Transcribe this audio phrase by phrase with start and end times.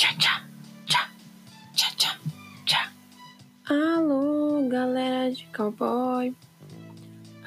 [0.00, 0.42] Tchá, tchá,
[0.86, 1.10] tchá,
[1.94, 2.18] tchá,
[2.64, 2.92] tchá.
[3.68, 6.34] Alô, galera de cowboy.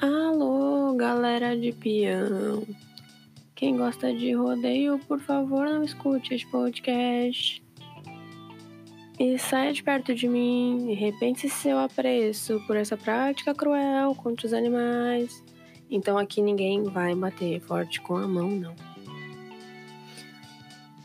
[0.00, 2.64] Alô, galera de peão.
[3.56, 7.60] Quem gosta de rodeio, por favor, não escute este podcast.
[9.18, 14.46] E saia de perto de mim e repense seu apreço por essa prática cruel contra
[14.46, 15.42] os animais.
[15.90, 18.93] Então aqui ninguém vai bater forte com a mão, não.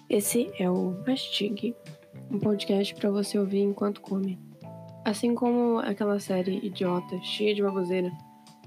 [0.09, 1.76] Esse é o Mastigue,
[2.31, 4.40] um podcast para você ouvir enquanto come.
[5.05, 8.12] Assim como aquela série idiota, cheia de baboseira,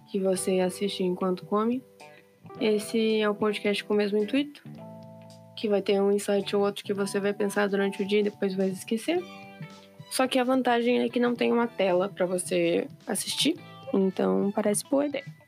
[0.09, 1.83] que você assiste enquanto come,
[2.61, 4.63] esse é o podcast com o mesmo intuito,
[5.57, 8.25] que vai ter um insight ou outro que você vai pensar durante o dia e
[8.25, 9.21] depois vai esquecer.
[10.13, 13.59] Só que a vantagem é que não tem uma tela para você assistir,
[13.93, 15.42] então parece boa ideia.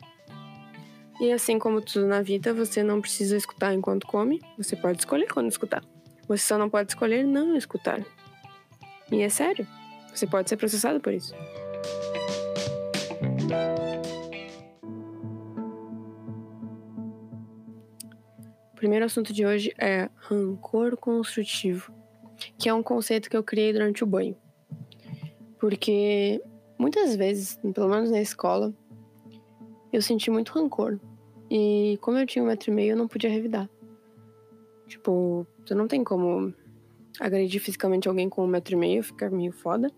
[1.21, 5.33] E assim como tudo na vida, você não precisa escutar enquanto come, você pode escolher
[5.33, 5.83] quando escutar.
[6.27, 8.05] Você só não pode escolher não escutar.
[9.13, 9.67] E é sério,
[10.13, 11.35] você pode ser processado por isso.
[18.73, 21.93] O primeiro assunto de hoje é rancor construtivo,
[22.59, 24.37] que é um conceito que eu criei durante o banho.
[25.59, 26.43] Porque
[26.79, 28.75] muitas vezes, pelo menos na escola,
[29.95, 30.99] eu senti muito rancor.
[31.51, 33.69] E como eu tinha um metro e meio, eu não podia revidar.
[34.87, 36.53] Tipo, tu não tem como
[37.21, 39.91] agredir fisicamente alguém com um metro e meio, ficar meio foda.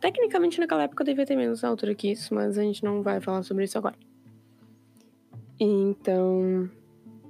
[0.00, 3.20] Tecnicamente, naquela época eu devia ter menos altura que isso, mas a gente não vai
[3.20, 3.96] falar sobre isso agora.
[5.58, 6.68] Então,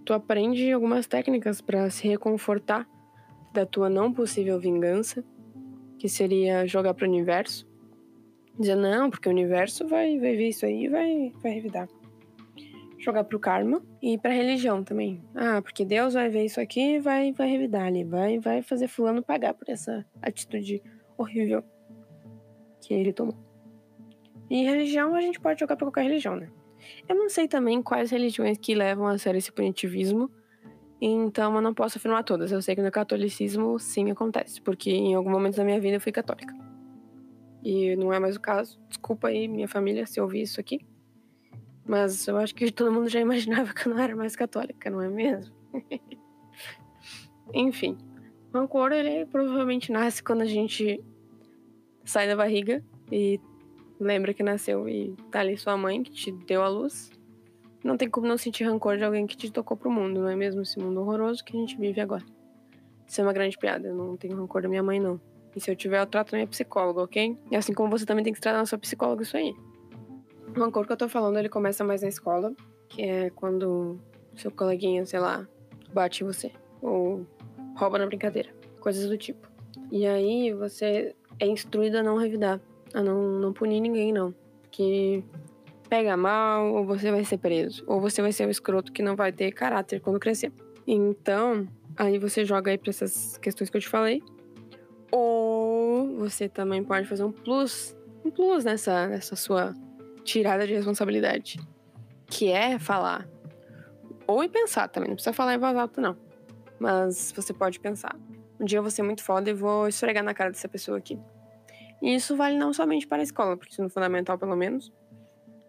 [0.05, 2.89] tu aprende algumas técnicas para se reconfortar
[3.53, 5.25] da tua não possível vingança,
[5.99, 7.67] que seria jogar pro universo.
[8.58, 11.88] Dizer, não, porque o universo vai, vai ver isso aí e vai, vai revidar.
[12.98, 15.22] Jogar pro karma e pra religião também.
[15.34, 18.05] Ah, porque Deus vai ver isso aqui e vai, vai revidar ali.
[18.05, 20.82] Vai, vai fazer fulano pagar por essa atitude
[21.19, 21.62] horrível
[22.81, 23.37] que ele tomou.
[24.48, 26.50] E religião a gente pode jogar pra qualquer religião, né?
[27.09, 30.31] Eu não sei também quais religiões que levam a sério esse punitivismo,
[31.00, 32.53] então eu não posso afirmar todas.
[32.53, 36.00] Eu sei que no catolicismo sim acontece, porque em algum momento da minha vida eu
[36.00, 36.54] fui católica.
[37.64, 38.78] E não é mais o caso.
[38.88, 40.84] Desculpa aí, minha família, se ouvir isso aqui.
[41.86, 45.00] Mas eu acho que todo mundo já imaginava que eu não era mais católica, não
[45.00, 45.54] é mesmo?
[47.52, 47.97] Enfim,
[48.52, 51.02] o rancor ele provavelmente nasce quando a gente
[52.04, 53.41] sai da barriga e
[53.98, 57.10] lembra que nasceu e tá ali sua mãe que te deu a luz.
[57.82, 60.36] Não tem como não sentir rancor de alguém que te tocou pro mundo, não é
[60.36, 60.62] mesmo?
[60.62, 62.25] Esse mundo horroroso que a gente vive agora.
[63.06, 65.20] Isso é uma grande piada, eu não tenho rancor da minha mãe, não.
[65.54, 67.37] E se eu tiver, eu trato na minha psicóloga, ok?
[67.50, 69.54] E assim como você também tem que tratar na sua psicóloga isso aí.
[70.48, 72.53] O rancor que eu tô falando, ele começa mais na escola,
[72.88, 73.98] que é quando
[74.37, 75.47] seu coleguinha, sei lá,
[75.93, 76.50] bate você.
[76.82, 77.26] Ou
[77.76, 78.50] rouba na brincadeira.
[78.81, 79.48] Coisas do tipo.
[79.91, 82.60] E aí você é instruído a não revidar.
[82.93, 84.34] A não, não punir ninguém, não.
[84.62, 85.22] Porque
[85.88, 87.84] pega mal, ou você vai ser preso.
[87.87, 90.53] Ou você vai ser o escroto que não vai ter caráter quando crescer.
[90.87, 91.66] Então,
[91.97, 94.22] aí você joga aí pra essas questões que eu te falei.
[95.16, 99.72] Ou você também pode fazer um plus, um plus nessa, nessa sua
[100.25, 101.60] tirada de responsabilidade.
[102.26, 103.28] Que é falar.
[104.26, 106.16] Ou e pensar também, não precisa falar em voz alta, não.
[106.80, 108.16] Mas você pode pensar.
[108.58, 111.16] Um dia eu vou ser muito foda e vou esfregar na cara dessa pessoa aqui.
[112.02, 114.92] E isso vale não somente para a escola, porque no fundamental, pelo menos,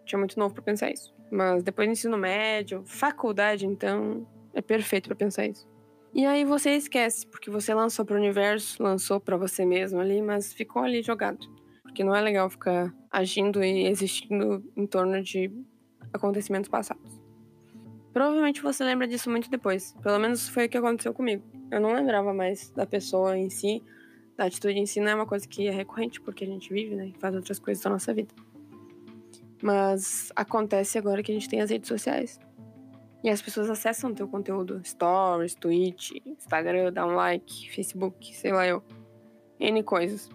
[0.04, 1.14] tinha muito novo para pensar isso.
[1.30, 5.68] Mas depois do ensino médio, faculdade, então, é perfeito para pensar isso.
[6.16, 10.22] E aí você esquece, porque você lançou para o universo, lançou para você mesmo ali,
[10.22, 11.46] mas ficou ali jogado.
[11.82, 15.52] Porque não é legal ficar agindo e existindo em torno de
[16.14, 17.20] acontecimentos passados.
[18.14, 19.94] Provavelmente você lembra disso muito depois.
[20.02, 21.42] Pelo menos foi o que aconteceu comigo.
[21.70, 23.82] Eu não lembrava mais da pessoa em si,
[24.38, 26.96] da atitude em si, não é uma coisa que é recorrente, porque a gente vive,
[26.96, 27.08] né?
[27.08, 28.34] E faz outras coisas da nossa vida.
[29.62, 32.40] Mas acontece agora que a gente tem as redes sociais.
[33.26, 34.80] E as pessoas acessam o teu conteúdo.
[34.84, 38.80] Stories, Twitch, Instagram, dá um like, Facebook, sei lá eu.
[39.58, 40.30] N coisas.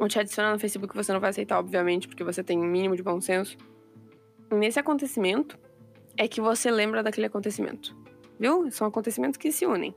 [0.00, 2.96] Ou te adicionar no Facebook você não vai aceitar, obviamente, porque você tem um mínimo
[2.96, 3.56] de bom senso.
[4.50, 5.56] E nesse acontecimento
[6.16, 7.96] é que você lembra daquele acontecimento.
[8.36, 8.68] Viu?
[8.72, 9.94] São acontecimentos que se unem.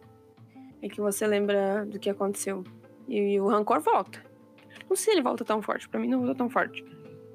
[0.79, 2.63] É que você lembra do que aconteceu.
[3.07, 4.23] E o rancor volta.
[4.87, 5.89] Não sei se ele volta tão forte.
[5.89, 6.85] Para mim não volta tão forte.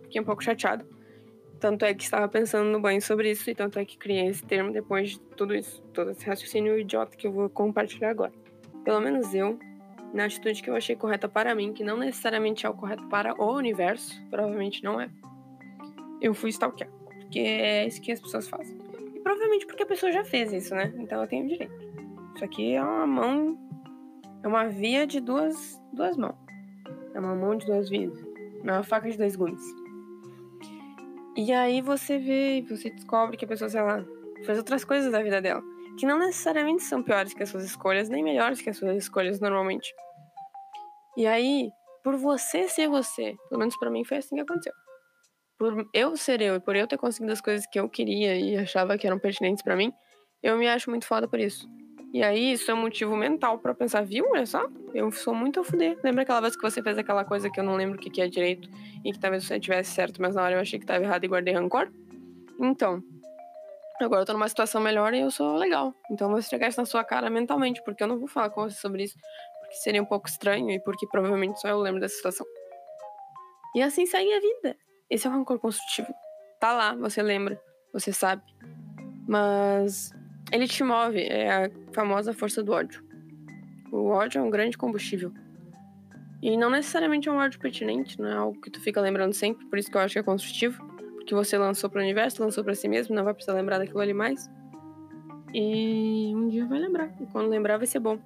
[0.05, 0.87] Fiquei um pouco chateado.
[1.63, 4.45] Tanto é que estava pensando no banho sobre isso, e tanto é que criei esse
[4.45, 8.33] termo depois de tudo isso, todo esse raciocínio idiota que eu vou compartilhar agora.
[8.85, 9.57] Pelo menos eu,
[10.13, 13.41] na atitude que eu achei correta para mim, que não necessariamente é o correto para
[13.41, 15.09] o universo, provavelmente não é.
[16.21, 18.77] Eu fui stalkear, porque é isso que as pessoas fazem.
[19.15, 20.93] E provavelmente porque a pessoa já fez isso, né?
[20.97, 21.73] Então eu tenho direito.
[22.35, 23.57] Isso aqui é uma mão
[24.43, 26.35] É uma via de duas, duas mãos.
[27.15, 28.19] É uma mão de duas vias.
[28.65, 29.63] É uma faca de dois gumes.
[31.37, 34.05] E aí você vê, você descobre que a pessoa, sei lá,
[34.45, 35.63] faz outras coisas da vida dela.
[35.99, 39.41] Que não necessariamente são piores que as suas escolhas, nem melhores que as suas escolhas
[39.41, 39.95] normalmente.
[41.17, 41.71] E aí,
[42.03, 44.73] por você ser você, pelo menos para mim foi assim que aconteceu.
[45.59, 48.57] Por eu ser eu e por eu ter conseguido as coisas que eu queria e
[48.57, 49.93] achava que eram pertinentes para mim,
[50.43, 51.69] eu me acho muito foda por isso.
[52.13, 54.27] E aí, isso é motivo mental para pensar, viu?
[54.31, 55.99] Olha só, eu sou muito a fuder.
[56.05, 58.21] Lembra aquela vez que você fez aquela coisa que eu não lembro o que, que
[58.21, 58.69] é direito
[59.03, 61.29] e que talvez você tivesse certo, mas na hora eu achei que tava errado e
[61.29, 61.91] guardei rancor?
[62.61, 63.03] Então,
[63.99, 65.95] agora eu tô numa situação melhor e eu sou legal.
[66.11, 68.63] Então eu vou estregar isso na sua cara mentalmente, porque eu não vou falar com
[68.63, 69.17] você sobre isso,
[69.61, 72.47] porque seria um pouco estranho e porque provavelmente só eu lembro dessa situação.
[73.75, 74.77] E assim segue a vida.
[75.09, 76.15] Esse é o rancor construtivo.
[76.61, 77.59] Tá lá, você lembra,
[77.91, 78.43] você sabe.
[79.27, 80.13] Mas
[80.53, 83.03] ele te move, é a famosa força do ódio.
[83.91, 85.33] O ódio é um grande combustível.
[86.43, 89.65] E não necessariamente é um ódio pertinente, não é algo que tu fica lembrando sempre,
[89.67, 90.85] por isso que eu acho que é construtivo.
[91.15, 94.01] Porque você lançou para o universo, lançou para si mesmo, não vai precisar lembrar daquilo
[94.01, 94.51] ali mais.
[95.55, 97.11] E um dia vai lembrar.
[97.21, 98.19] E quando lembrar, vai ser bom.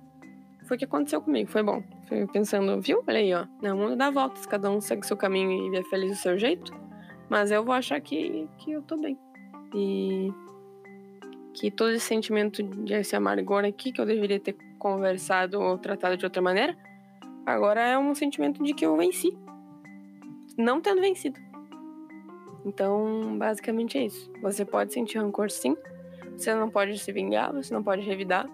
[0.67, 1.83] Foi o que aconteceu comigo, foi bom.
[2.09, 3.05] Fui pensando, viu?
[3.07, 3.47] Olha aí, ó.
[3.73, 6.73] O mundo dá voltas, cada um segue seu caminho e é feliz do seu jeito.
[7.29, 9.19] Mas eu vou achar que, que eu tô bem.
[9.75, 10.33] E
[11.57, 16.17] que todo esse sentimento de esse amargor aqui, que eu deveria ter conversado ou tratado
[16.17, 16.77] de outra maneira,
[17.47, 19.37] agora é um sentimento de que eu venci.
[20.57, 21.41] Não tendo vencido.
[22.65, 24.31] Então, basicamente é isso.
[24.43, 25.75] Você pode sentir rancor sim.
[26.37, 28.47] Você não pode se vingar, você não pode revidar.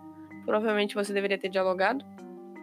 [0.47, 2.05] Provavelmente você deveria ter dialogado.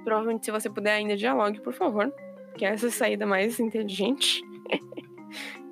[0.06, 2.14] Provavelmente, se você puder, ainda dialogue, por favor.
[2.58, 4.42] Que é essa saída mais inteligente.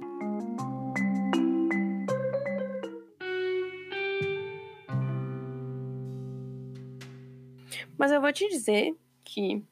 [7.98, 9.64] Mas eu vou te dizer que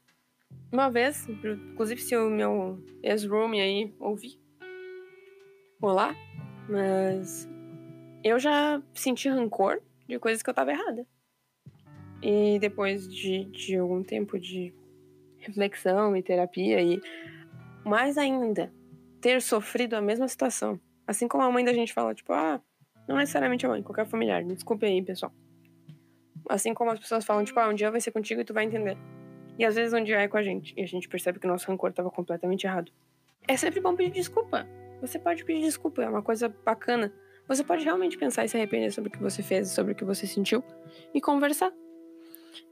[0.72, 4.39] uma vez, inclusive se o meu ex-room aí ouvir,
[5.81, 6.16] olá,
[6.68, 7.48] mas
[8.24, 11.06] eu já senti rancor de coisas que eu tava errada.
[12.22, 14.74] E depois de, de algum tempo de
[15.38, 17.00] reflexão e terapia e
[17.86, 18.74] mais ainda
[19.22, 22.60] ter sofrido a mesma situação, assim como a mãe da gente fala, tipo, ah,
[23.07, 25.31] não necessariamente a mãe, qualquer familiar, desculpe aí, pessoal.
[26.50, 28.63] Assim como as pessoas falam, tipo, ah, um dia vai ser contigo e tu vai
[28.63, 28.97] entender.
[29.57, 30.74] E às vezes um dia é com a gente.
[30.77, 32.92] E a gente percebe que o nosso rancor estava completamente errado.
[33.47, 34.68] É sempre bom pedir desculpa.
[35.01, 37.13] Você pode pedir desculpa, é uma coisa bacana.
[37.47, 40.03] Você pode realmente pensar e se arrepender sobre o que você fez, sobre o que
[40.03, 40.63] você sentiu
[41.13, 41.71] e conversar.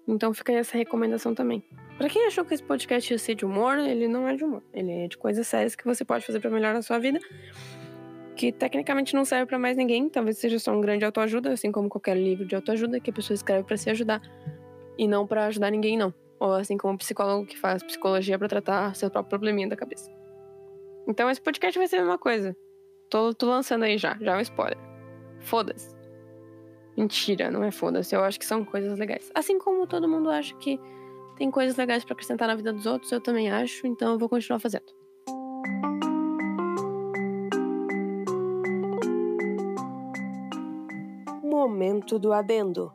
[0.08, 1.64] Então fica aí essa recomendação também.
[1.98, 4.64] Para quem achou que esse podcast ia ser de humor, ele não é de humor.
[4.74, 7.20] Ele é de coisas sérias que você pode fazer para melhorar a sua vida
[8.36, 11.90] que tecnicamente não serve para mais ninguém, talvez seja só um grande autoajuda, assim como
[11.90, 14.22] qualquer livro de autoajuda que a pessoa escreve para se ajudar
[14.98, 16.14] e não para ajudar ninguém não.
[16.40, 20.12] Ou assim como um psicólogo que faz psicologia para tratar seu próprio probleminha da cabeça.
[21.08, 22.56] Então esse podcast vai ser a mesma coisa.
[23.10, 24.78] Tô, tô lançando aí já, já é um spoiler.
[25.40, 25.96] Foda-se.
[26.98, 28.16] Mentira, não é foda-se.
[28.16, 29.32] Eu acho que são coisas legais.
[29.36, 30.80] Assim como todo mundo acha que
[31.38, 34.30] tem coisas legais para acrescentar na vida dos outros, eu também acho, então eu vou
[34.30, 35.03] continuar fazendo.
[41.68, 42.92] Momento do adendo.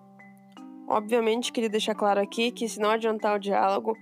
[0.87, 3.97] Obviamente, queria deixar claro aqui que, se não adiantar o diálogo,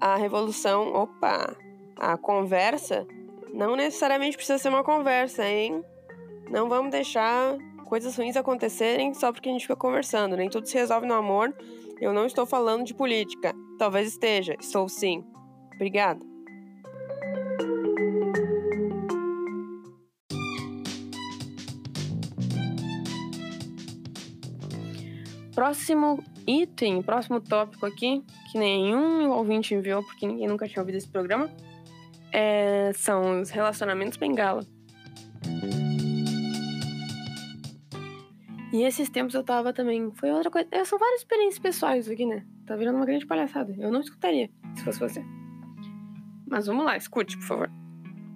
[0.00, 1.56] a revolução, opa,
[1.96, 3.06] a conversa,
[3.52, 5.82] não necessariamente precisa ser uma conversa, hein?
[6.50, 10.36] Não vamos deixar coisas ruins acontecerem só porque a gente fica conversando.
[10.36, 11.54] Nem tudo se resolve no amor.
[12.00, 13.54] Eu não estou falando de política.
[13.78, 15.24] Talvez esteja, estou sim.
[15.74, 16.24] Obrigada.
[25.58, 31.08] Próximo item, próximo tópico aqui, que nenhum ouvinte enviou, porque ninguém nunca tinha ouvido esse
[31.08, 31.50] programa,
[32.32, 34.64] é, são os relacionamentos bengala.
[38.72, 40.12] E esses tempos eu tava também.
[40.12, 40.68] Foi outra coisa.
[40.70, 42.46] É, são várias experiências pessoais aqui, né?
[42.64, 43.74] Tá virando uma grande palhaçada.
[43.80, 45.24] Eu não escutaria se fosse você.
[46.46, 47.70] Mas vamos lá, escute, por favor.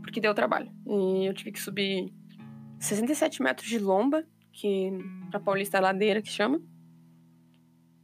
[0.03, 0.73] Porque deu trabalho.
[0.89, 2.13] E eu tive que subir
[2.81, 4.91] 67 metros de lomba, que
[5.31, 6.61] pra Paulista é ladeira que chama.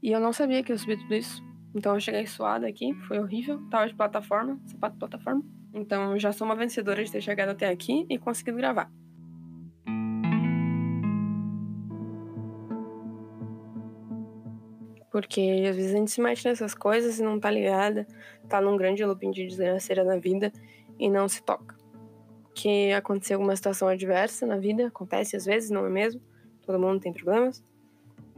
[0.03, 1.43] E eu não sabia que ia subir tudo isso.
[1.75, 3.61] Então eu cheguei suada aqui, foi horrível.
[3.71, 5.43] Tava de plataforma, sapato de plataforma.
[5.75, 8.91] Então já sou uma vencedora de ter chegado até aqui e conseguido gravar.
[15.11, 18.07] Porque às vezes a gente se mete nessas coisas e não tá ligada,
[18.49, 20.53] tá num grande looping de desgraceira na vida
[20.99, 21.77] e não se toca.
[22.55, 26.21] Que aconteceu alguma situação adversa na vida, acontece às vezes, não é mesmo?
[26.63, 27.65] Todo mundo tem problemas.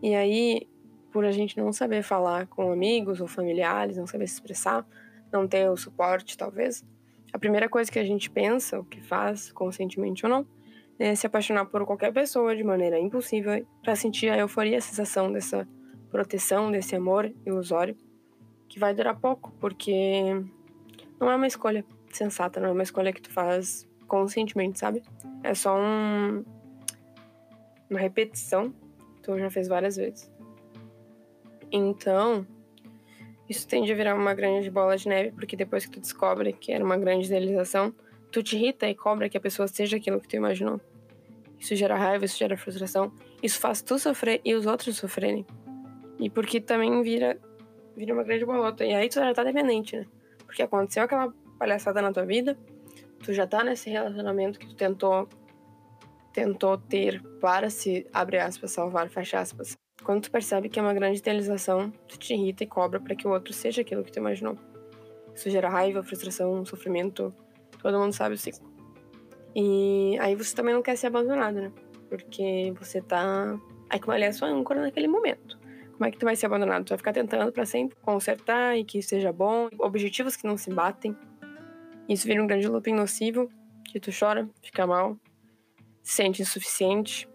[0.02, 0.68] E aí
[1.10, 4.86] por a gente não saber falar com amigos ou familiares, não saber se expressar,
[5.32, 6.84] não ter o suporte, talvez,
[7.32, 10.46] a primeira coisa que a gente pensa, o que faz, conscientemente ou não,
[10.98, 15.32] é se apaixonar por qualquer pessoa de maneira impulsiva para sentir a euforia, a sensação
[15.32, 15.66] dessa
[16.10, 17.96] proteção, desse amor ilusório,
[18.68, 20.44] que vai durar pouco, porque
[21.18, 25.02] não é uma escolha sensata, não é uma escolha que tu faz conscientemente, sabe?
[25.42, 26.44] É só um,
[27.88, 28.74] uma repetição
[29.22, 30.30] tu já fez várias vezes.
[31.72, 32.46] Então,
[33.48, 36.72] isso tende a virar uma grande bola de neve, porque depois que tu descobre que
[36.72, 37.92] era uma grande idealização,
[38.30, 40.80] tu te irrita e cobra que a pessoa seja aquilo que tu imaginou.
[41.58, 43.12] Isso gera raiva, isso gera frustração,
[43.42, 45.44] isso faz tu sofrer e os outros sofrerem.
[46.18, 47.38] E porque também vira,
[47.96, 48.84] vira uma grande bolota.
[48.84, 50.06] E aí tu já tá dependente, né?
[50.46, 52.56] Porque aconteceu aquela palhaçada na tua vida,
[53.22, 55.28] tu já tá nesse relacionamento que tu tentou
[56.32, 60.94] tentou ter para se, abre aspas, salvar, fecha aspas, quando tu percebe que é uma
[60.94, 64.18] grande idealização, tu te irrita e cobra para que o outro seja aquilo que tu
[64.18, 64.56] imaginou.
[65.34, 67.34] Isso gera raiva, frustração, sofrimento.
[67.80, 68.68] Todo mundo sabe o ciclo.
[69.54, 71.72] E aí você também não quer ser abandonado, né?
[72.08, 73.58] Porque você tá.
[73.88, 75.58] Aquilo ali é sua âncora naquele momento.
[75.92, 76.84] Como é que tu vai ser abandonado?
[76.84, 80.70] Tu vai ficar tentando para sempre consertar e que seja bom, objetivos que não se
[80.70, 81.16] batem.
[82.08, 83.50] Isso vira um grande looping nocivo,
[83.84, 85.16] que tu chora, fica mal,
[86.02, 87.28] se sente insuficiente,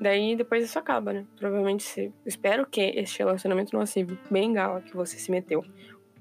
[0.00, 1.26] Daí depois isso acaba, né?
[1.36, 5.64] Provavelmente, se, espero que este relacionamento nocivo, bengala, que você se meteu,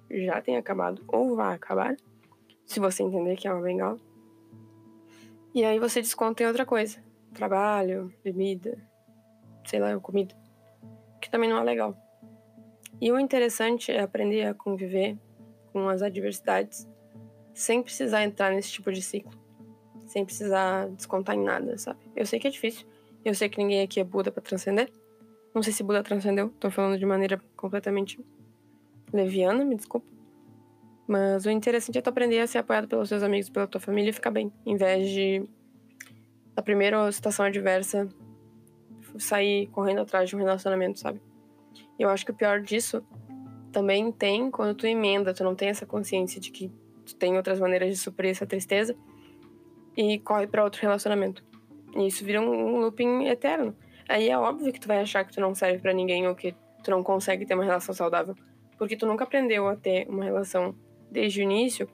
[0.09, 1.95] já tenha acabado ou vai acabar,
[2.65, 3.99] se você entender que é uma bengala.
[5.53, 7.03] E aí você desconta em outra coisa:
[7.33, 8.77] trabalho, bebida,
[9.65, 10.35] sei lá, comida,
[11.21, 11.95] que também não é legal.
[13.01, 15.17] E o interessante é aprender a conviver
[15.73, 16.87] com as adversidades
[17.53, 19.31] sem precisar entrar nesse tipo de ciclo,
[20.05, 21.99] sem precisar descontar em nada, sabe?
[22.15, 22.87] Eu sei que é difícil.
[23.25, 24.91] Eu sei que ninguém aqui é Buda para transcender.
[25.53, 28.23] Não sei se Buda transcendeu, tô falando de maneira completamente
[29.11, 30.05] leviana, me desculpa.
[31.07, 34.11] Mas o interessante é tu aprender a ser apoiado pelos seus amigos, pela tua família
[34.11, 35.43] e ficar bem, em vez de
[36.55, 38.07] a primeira situação adversa
[39.17, 41.21] sair correndo atrás de um relacionamento, sabe?
[41.97, 43.03] Eu acho que o pior disso
[43.71, 46.71] também tem quando tu emenda, tu não tem essa consciência de que
[47.05, 48.95] tu tem outras maneiras de suprir essa tristeza
[49.95, 51.43] e corre para outro relacionamento.
[51.95, 53.75] E isso vira um, looping eterno.
[54.07, 56.53] Aí é óbvio que tu vai achar que tu não serve para ninguém ou que
[56.83, 58.35] tu não consegue ter uma relação saudável.
[58.77, 60.75] Porque tu nunca aprendeu a ter uma relação
[61.09, 61.87] desde o início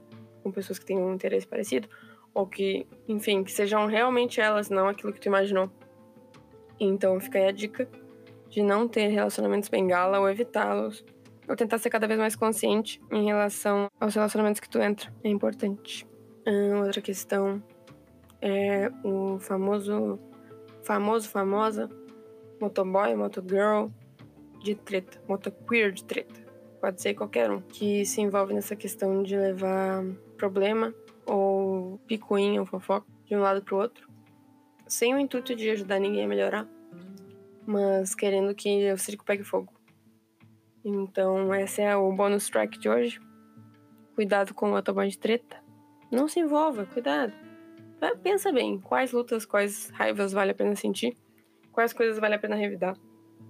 [0.44, 1.88] com pessoas que têm um interesse parecido.
[2.34, 5.70] Ou que, enfim, que sejam realmente elas, não aquilo que tu imaginou.
[6.80, 7.88] Então fica aí a dica
[8.50, 11.06] de não ter relacionamentos bengala ou evitá-los.
[11.48, 15.14] Ou tentar ser cada vez mais consciente em relação aos relacionamentos que tu entra.
[15.24, 16.08] É importante.
[16.84, 17.62] Outra questão
[18.42, 20.20] é o famoso,
[20.84, 21.90] famoso, famosa
[22.62, 23.88] motoboy, motogirl
[24.64, 26.40] de treta, motoqueer de treta.
[26.80, 30.04] Pode ser qualquer um que se envolve nessa questão de levar
[30.38, 30.94] problema
[31.26, 34.08] ou picuinha ou fofoca de um lado pro outro,
[34.88, 36.68] sem o intuito de ajudar ninguém a melhorar,
[37.66, 39.74] mas querendo que o circo pegue fogo.
[40.84, 43.22] Então, esse é o bônus track de hoje.
[44.16, 45.64] Cuidado com o motoboy de treta.
[46.12, 47.34] Não se envolva, cuidado.
[48.24, 51.16] Pensa bem, quais lutas, quais raivas vale a pena sentir,
[51.72, 52.98] quais coisas vale a pena revidar.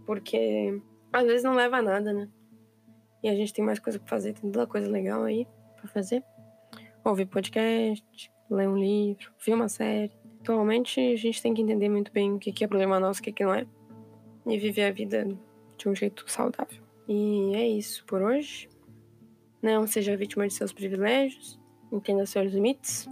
[0.05, 0.81] Porque
[1.11, 2.27] às vezes não leva a nada, né?
[3.23, 6.21] E a gente tem mais coisa pra fazer, tem tanta coisa legal aí pra fazer.
[7.03, 10.11] Ouvir podcast, ler um livro, ver uma série.
[10.41, 13.43] Atualmente a gente tem que entender muito bem o que é problema nosso, o que
[13.43, 13.65] não é.
[14.45, 15.25] E viver a vida
[15.77, 16.83] de um jeito saudável.
[17.07, 18.67] E é isso por hoje.
[19.61, 21.59] Não seja vítima de seus privilégios.
[21.91, 23.07] Entenda seus limites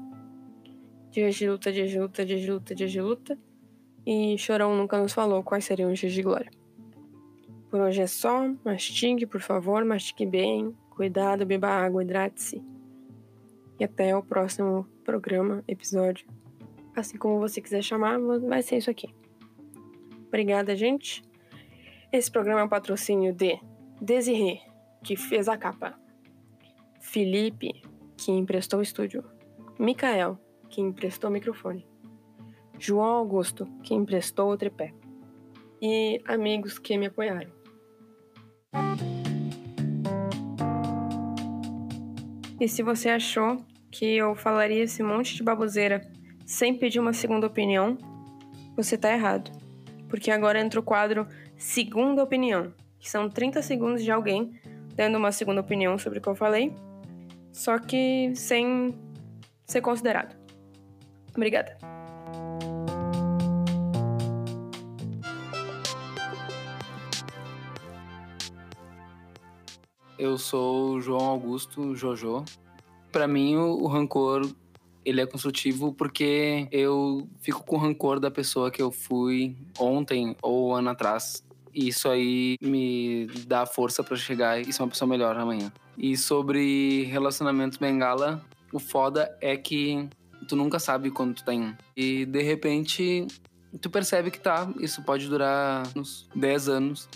[1.11, 3.37] dias de luta, dias de luta, dias de luta, dias de luta.
[4.05, 6.51] E Chorão nunca nos falou quais seriam os dias de glória.
[7.69, 8.47] Por hoje é só.
[8.63, 10.75] Mastigue, por favor, mastigue bem.
[10.89, 12.63] Cuidado, beba água, hidrate-se.
[13.79, 16.27] E até o próximo programa, episódio.
[16.95, 19.13] Assim como você quiser chamar, vai ser isso aqui.
[20.27, 21.23] Obrigada, gente.
[22.11, 23.59] Esse programa é um patrocínio de
[24.01, 24.59] Desirê,
[25.03, 25.97] que fez a capa.
[26.99, 27.81] Felipe,
[28.17, 29.23] que emprestou o estúdio.
[29.77, 30.37] Mikael,
[30.69, 31.87] que emprestou o microfone.
[32.77, 34.93] João Augusto, que emprestou o tripé.
[35.81, 37.51] E amigos que me apoiaram.
[42.59, 43.57] E se você achou
[43.91, 46.01] que eu falaria esse monte de baboseira
[46.45, 47.97] sem pedir uma segunda opinião,
[48.75, 49.51] você tá errado.
[50.07, 54.59] Porque agora entra o quadro Segunda Opinião, que são 30 segundos de alguém
[54.95, 56.73] dando uma segunda opinião sobre o que eu falei,
[57.51, 58.97] só que sem
[59.65, 60.38] ser considerado.
[61.35, 61.77] Obrigada.
[70.19, 72.43] eu sou João Augusto Jojo.
[73.09, 74.47] Para mim, o, o rancor
[75.05, 80.75] ele é construtivo porque eu fico com rancor da pessoa que eu fui ontem ou
[80.75, 81.41] ano atrás.
[81.73, 85.71] E isso aí me dá força para chegar e ser uma pessoa melhor amanhã.
[85.97, 88.43] E sobre relacionamentos bengala,
[88.73, 90.09] o foda é que
[90.49, 91.77] tu nunca sabe quando tu tem.
[91.95, 93.27] E de repente
[93.79, 97.07] tu percebe que tá, isso pode durar uns 10 anos.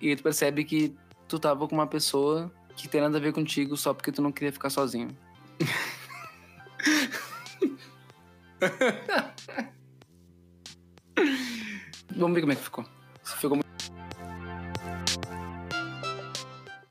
[0.00, 0.96] E tu percebe que
[1.28, 4.32] tu tava com uma pessoa que tem nada a ver contigo só porque tu não
[4.32, 5.14] queria ficar sozinho.
[12.16, 12.86] Vamos ver como é que ficou.